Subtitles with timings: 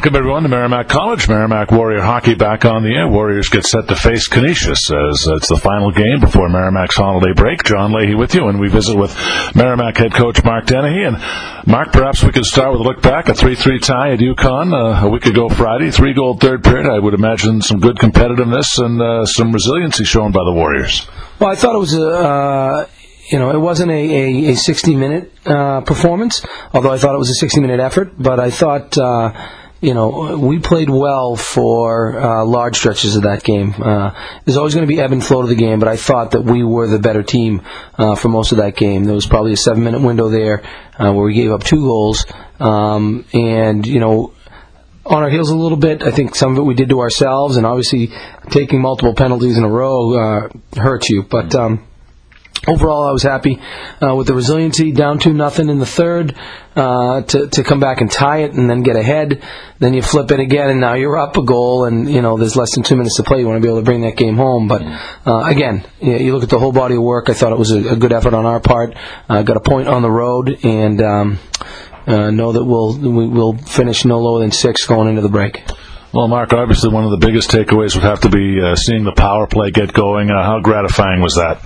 [0.00, 1.28] Welcome everyone to Merrimack College.
[1.28, 3.06] Merrimack Warrior hockey back on the air.
[3.06, 7.64] Warriors get set to face Canisius as it's the final game before Merrimack's holiday break.
[7.64, 9.14] John Leahy with you, and we visit with
[9.54, 11.04] Merrimack head coach Mark Dennehy.
[11.04, 11.18] And
[11.66, 15.06] Mark, perhaps we could start with a look back, a 3-3 tie at UConn uh,
[15.06, 16.86] a week ago Friday, three goal third period.
[16.86, 21.06] I would imagine some good competitiveness and uh, some resiliency shown by the Warriors.
[21.38, 22.06] Well, I thought it was a.
[22.06, 22.86] Uh
[23.30, 27.18] you know, it wasn't a, a, a 60 minute uh, performance, although I thought it
[27.18, 28.20] was a 60 minute effort.
[28.20, 29.32] But I thought, uh,
[29.80, 33.74] you know, we played well for uh, large stretches of that game.
[33.78, 34.10] Uh,
[34.44, 36.42] there's always going to be ebb and flow to the game, but I thought that
[36.42, 37.62] we were the better team
[37.96, 39.04] uh, for most of that game.
[39.04, 40.62] There was probably a seven minute window there
[40.98, 42.26] uh, where we gave up two goals.
[42.58, 44.34] Um, and, you know,
[45.06, 46.02] on our heels a little bit.
[46.02, 48.12] I think some of it we did to ourselves, and obviously
[48.50, 51.22] taking multiple penalties in a row uh, hurts you.
[51.22, 51.86] But um,
[52.66, 53.60] overall, I was happy
[54.02, 54.92] uh, with the resiliency.
[54.92, 56.36] Down two nothing in the third
[56.76, 59.42] uh, to to come back and tie it, and then get ahead.
[59.78, 62.56] Then you flip it again, and now you're up a goal, and you know there's
[62.56, 63.40] less than two minutes to play.
[63.40, 64.68] You want to be able to bring that game home.
[64.68, 64.82] But
[65.26, 67.28] uh, again, you look at the whole body of work.
[67.28, 68.94] I thought it was a, a good effort on our part.
[69.28, 71.00] Got a point on the road, and.
[71.00, 71.38] Um,
[72.06, 75.62] uh, know that we'll we will finish no lower than six going into the break.
[76.12, 79.12] Well, Mark, obviously one of the biggest takeaways would have to be uh, seeing the
[79.12, 80.28] power play get going.
[80.30, 81.62] Uh, how gratifying was that?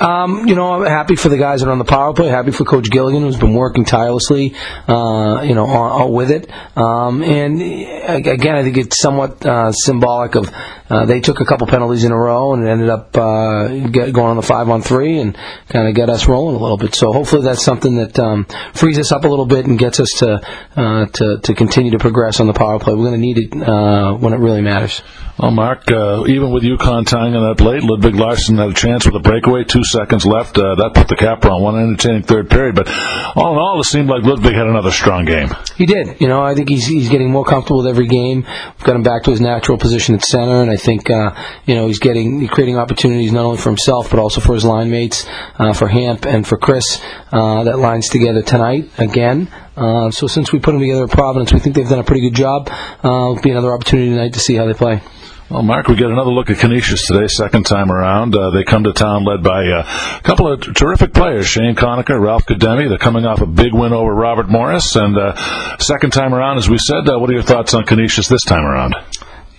[0.00, 2.28] Um, you know, I'm happy for the guys that are on the power play.
[2.28, 4.54] Happy for Coach Gilligan, who's been working tirelessly,
[4.88, 6.50] uh, you know, on, on with it.
[6.76, 10.52] Um, and again, I think it's somewhat uh, symbolic of
[10.88, 14.30] uh, they took a couple penalties in a row and ended up uh, get, going
[14.30, 15.36] on the five on three and
[15.68, 16.94] kind of get us rolling a little bit.
[16.94, 20.10] So hopefully that's something that um, frees us up a little bit and gets us
[20.18, 20.40] to
[20.76, 22.94] uh, to, to continue to progress on the power play.
[22.94, 25.02] We're going to need it uh, when it really matters.
[25.38, 29.04] Well, Mark, uh, even with UConn tying on up late, Ludwig Larsson had a chance
[29.04, 30.58] with a breakaway, two seconds left.
[30.58, 32.74] Uh, that put the cap on one entertaining third period.
[32.74, 32.88] But
[33.36, 35.48] all in all, it seemed like Ludwig had another strong game.
[35.76, 36.20] He did.
[36.20, 38.42] You know, I think he's he's getting more comfortable with every game.
[38.42, 41.34] We've got him back to his natural position at center, and I think uh,
[41.64, 44.64] you know he's getting he's creating opportunities not only for himself but also for his
[44.64, 45.26] line mates,
[45.58, 47.00] uh, for Hamp and for Chris.
[47.32, 49.48] Uh, that lines together tonight again.
[49.76, 52.22] Uh, so since we put them together at Providence, we think they've done a pretty
[52.22, 52.68] good job.
[53.04, 55.02] Uh, it'll be another opportunity tonight to see how they play.
[55.48, 58.34] Well, Mark, we get another look at Canisius today, second time around.
[58.34, 62.20] Uh, they come to town led by uh, a couple of terrific players, Shane Conacher,
[62.20, 62.88] Ralph Kademi.
[62.88, 64.96] They're coming off a big win over Robert Morris.
[64.96, 65.36] And uh,
[65.78, 68.64] second time around, as we said, uh, what are your thoughts on Canisius this time
[68.64, 68.96] around?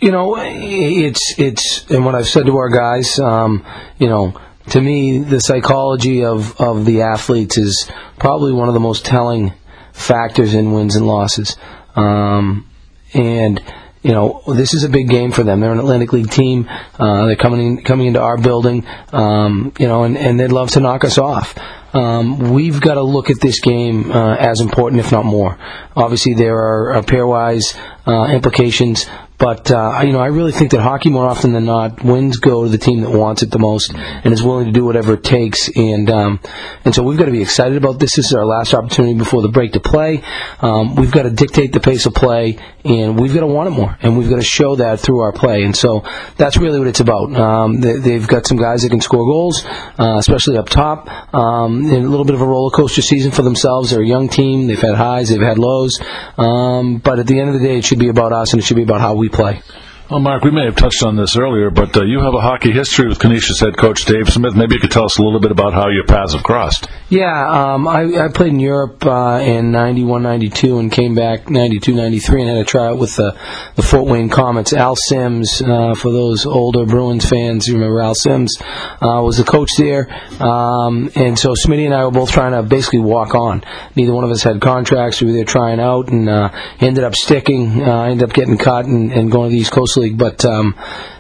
[0.02, 3.66] You know, it's, it's, and what I've said to our guys, um,
[3.98, 4.38] you know,
[4.72, 7.90] to me, the psychology of, of the athletes is
[8.20, 9.54] probably one of the most telling
[9.94, 11.56] factors in wins and losses.
[11.96, 12.70] Um,
[13.14, 13.64] and,
[14.08, 15.60] you know, this is a big game for them.
[15.60, 16.70] They're an Atlantic League team.
[16.98, 20.72] Uh, they're coming in, coming into our building, um, you know, and, and they'd love
[20.72, 21.54] to knock us off.
[21.94, 25.60] Um, we've got to look at this game uh, as important, if not more.
[25.94, 29.08] Obviously, there are uh, pairwise uh, implications,
[29.38, 32.64] but uh, you know, I really think that hockey, more often than not, wins go
[32.64, 35.24] to the team that wants it the most and is willing to do whatever it
[35.24, 35.70] takes.
[35.76, 36.40] And um,
[36.84, 38.16] and so we've got to be excited about this.
[38.16, 40.24] This is our last opportunity before the break to play.
[40.60, 43.72] Um, we've got to dictate the pace of play, and we've got to want it
[43.72, 45.64] more, and we've got to show that through our play.
[45.64, 46.04] And so
[46.38, 47.36] that's really what it's about.
[47.36, 51.08] Um, they, have got some guys that can score goals, uh, especially up top.
[51.34, 53.92] Um, and a little bit of a roller coaster season for themselves.
[53.92, 54.66] They're a young team.
[54.66, 56.02] They've had highs, they've had lows.
[56.38, 58.66] Um, but at the end of the day, it should be about us, and it
[58.66, 59.62] should be about how we play.
[60.10, 62.72] Well, Mark, we may have touched on this earlier, but uh, you have a hockey
[62.72, 64.56] history with Canisius head coach Dave Smith.
[64.56, 66.88] Maybe you could tell us a little bit about how your paths have crossed.
[67.10, 71.94] Yeah, um, I, I, played in Europe uh, in 91, 92, and came back 92,
[71.94, 73.38] 93, and had a tryout with the,
[73.76, 74.72] the Fort Wayne Komets.
[74.72, 79.44] Al Sims, uh, for those older Bruins fans, you remember Al Sims, uh, was the
[79.44, 80.10] coach there.
[80.42, 83.62] Um, and so Smitty and I were both trying to basically walk on.
[83.98, 85.22] Neither one of us had contracts.
[85.22, 87.84] We were there trying out, and uh, ended up sticking.
[87.84, 90.76] Uh, ended up getting cut and, and going to the East Coast League, but um,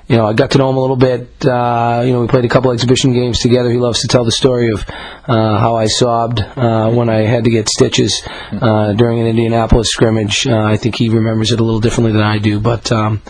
[0.08, 1.46] you know, I got to know him a little bit.
[1.46, 3.70] Uh, you know, we played a couple exhibition games together.
[3.70, 7.44] He loves to tell the story of uh, how I sobbed uh, when I had
[7.44, 10.48] to get stitches uh, during an Indianapolis scrimmage.
[10.48, 13.22] Uh, I think he remembers it a little differently than I do, but um,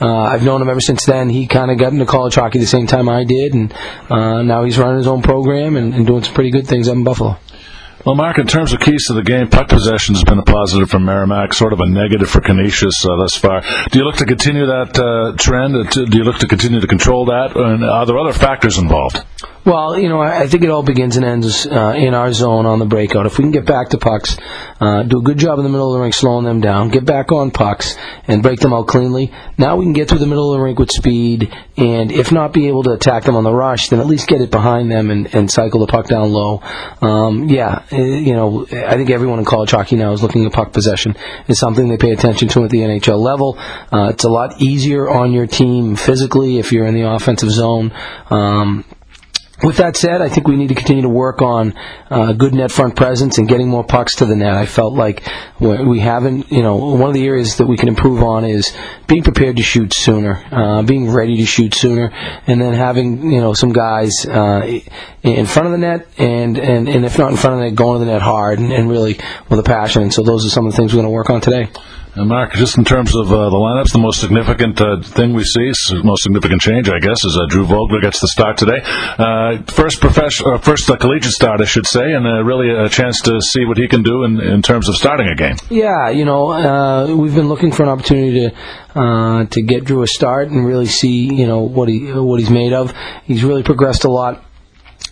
[0.00, 1.30] uh, I've known him ever since then.
[1.30, 3.72] He kind of got into college hockey the same time I did, and
[4.10, 7.04] now he's running his own program and, and doing some pretty good things up in
[7.04, 7.38] Buffalo.
[8.06, 10.88] Well, Mark, in terms of keys to the game, puck possession has been a positive
[10.88, 13.60] for Merrimack, sort of a negative for Canisius uh, thus far.
[13.90, 15.74] Do you look to continue that uh, trend?
[15.90, 17.56] Do you look to continue to control that?
[17.56, 19.18] And are there other factors involved?
[19.64, 22.78] Well, you know, I think it all begins and ends uh, in our zone on
[22.78, 23.26] the breakout.
[23.26, 24.36] If we can get back to pucks,
[24.80, 27.04] uh, do a good job in the middle of the rink slowing them down, get
[27.04, 27.96] back on pucks,
[28.26, 30.78] and break them out cleanly, now we can get through the middle of the rink
[30.78, 34.06] with speed, and if not be able to attack them on the rush, then at
[34.06, 36.62] least get it behind them and, and cycle the puck down low.
[37.02, 40.52] Um, yeah, uh, you know, I think everyone in college hockey now is looking at
[40.52, 41.16] puck possession.
[41.46, 43.58] It's something they pay attention to at the NHL level.
[43.92, 47.92] Uh, it's a lot easier on your team physically if you're in the offensive zone.
[48.30, 48.84] Um,
[49.62, 51.74] with that said, I think we need to continue to work on
[52.10, 54.54] uh, good net front presence and getting more pucks to the net.
[54.54, 55.26] I felt like
[55.58, 58.76] we haven't, you know, one of the areas that we can improve on is
[59.06, 62.12] being prepared to shoot sooner, uh, being ready to shoot sooner,
[62.46, 64.80] and then having, you know, some guys uh,
[65.22, 67.74] in front of the net and, and, and if not in front of the net,
[67.74, 69.18] going to the net hard and, and really
[69.48, 70.02] with a passion.
[70.02, 71.68] And so those are some of the things we're going to work on today.
[72.18, 75.44] And Mark, just in terms of uh, the lineups, the most significant uh, thing we
[75.44, 78.80] see, the most significant change, I guess, is uh, Drew Vogler gets the start today.
[78.82, 83.22] Uh, first professional, uh, first uh, collegiate start, I should say, and really a chance
[83.22, 85.54] to see what he can do in, in terms of starting a game.
[85.70, 90.48] Yeah, you know, we've been looking for an opportunity to to get Drew a start
[90.48, 92.92] and really see, you know, what he what he's made of.
[93.26, 94.42] He's really progressed a lot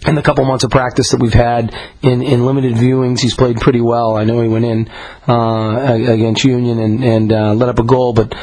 [0.07, 3.57] in the couple months of practice that we've had in, in limited viewings, he's played
[3.57, 4.17] pretty well.
[4.17, 4.89] I know he went in
[5.29, 8.35] uh, against Union and, and uh, let up a goal, but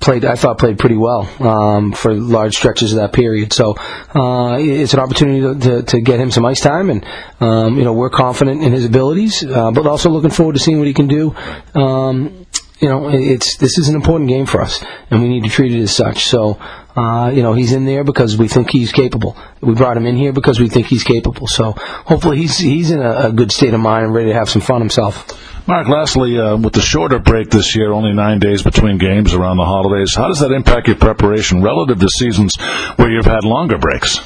[0.00, 3.52] played I thought played pretty well um, for large stretches of that period.
[3.52, 3.74] So
[4.14, 7.04] uh, it's an opportunity to, to, to, get him some ice time, and
[7.40, 10.78] um, you know we're confident in his abilities, uh, but also looking forward to seeing
[10.78, 11.34] what he can do.
[11.74, 12.46] Um,
[12.82, 15.72] you know, it's this is an important game for us, and we need to treat
[15.72, 16.24] it as such.
[16.26, 16.58] So,
[16.96, 19.36] uh, you know, he's in there because we think he's capable.
[19.60, 21.46] We brought him in here because we think he's capable.
[21.46, 24.50] So, hopefully, he's he's in a, a good state of mind and ready to have
[24.50, 25.38] some fun himself.
[25.66, 29.58] Mark, lastly, uh, with the shorter break this year, only nine days between games around
[29.58, 32.56] the holidays, how does that impact your preparation relative to seasons
[32.96, 34.18] where you've had longer breaks?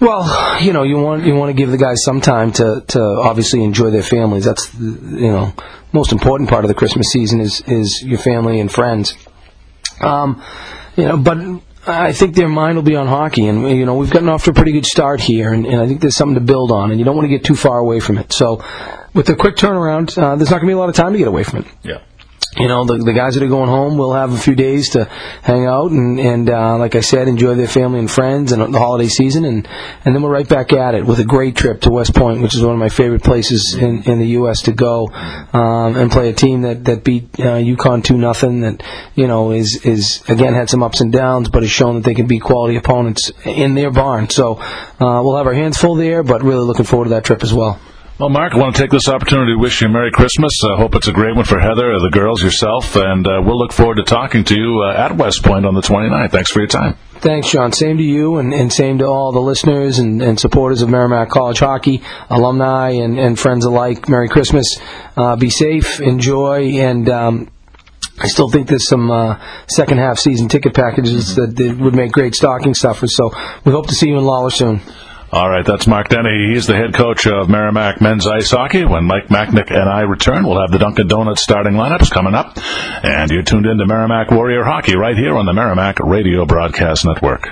[0.00, 3.00] Well, you know, you want you want to give the guys some time to, to
[3.00, 4.44] obviously enjoy their families.
[4.44, 5.54] That's you know
[5.92, 9.16] most important part of the Christmas season is is your family and friends.
[10.00, 10.42] Um,
[10.96, 11.38] you know, but
[11.84, 14.50] I think their mind will be on hockey, and you know we've gotten off to
[14.50, 17.00] a pretty good start here, and, and I think there's something to build on, and
[17.00, 18.32] you don't want to get too far away from it.
[18.32, 18.64] So,
[19.14, 21.18] with the quick turnaround, uh, there's not going to be a lot of time to
[21.18, 21.66] get away from it.
[21.82, 21.98] Yeah
[22.56, 25.06] you know, the, the guys that are going home will have a few days to
[25.42, 28.78] hang out and, and uh, like I said, enjoy their family and friends and the
[28.78, 29.66] holiday season, and,
[30.04, 32.54] and then we're right back at it with a great trip to West Point, which
[32.54, 34.62] is one of my favorite places in, in the U.S.
[34.62, 35.08] to go
[35.52, 38.60] um, and play a team that that beat uh, UConn two nothing.
[38.60, 38.82] That
[39.14, 42.14] you know is is again had some ups and downs, but has shown that they
[42.14, 44.28] can beat quality opponents in their barn.
[44.28, 47.42] So uh, we'll have our hands full there, but really looking forward to that trip
[47.42, 47.80] as well.
[48.18, 50.52] Well, Mark, I want to take this opportunity to wish you a Merry Christmas.
[50.64, 53.72] I hope it's a great one for Heather, the girls, yourself, and uh, we'll look
[53.72, 56.30] forward to talking to you uh, at West Point on the 29th.
[56.30, 56.96] Thanks for your time.
[57.14, 57.72] Thanks, John.
[57.72, 61.30] Same to you, and, and same to all the listeners and, and, supporters of Merrimack
[61.30, 64.10] College hockey, alumni and, and friends alike.
[64.10, 64.78] Merry Christmas.
[65.16, 67.50] Uh, be safe, enjoy, and um,
[68.18, 71.54] I still think there's some uh, second half season ticket packages mm-hmm.
[71.54, 73.16] that, that would make great stocking stuffers.
[73.16, 73.30] So
[73.64, 74.82] we hope to see you in Lawler soon.
[75.32, 76.52] All right, that's Mark Dennehy.
[76.52, 78.84] He's the head coach of Merrimack men's ice hockey.
[78.84, 82.58] When Mike Machnik and I return, we'll have the Dunkin' Donuts starting lineups coming up.
[83.02, 87.06] And you're tuned in to Merrimack Warrior Hockey right here on the Merrimack Radio Broadcast
[87.06, 87.48] Network.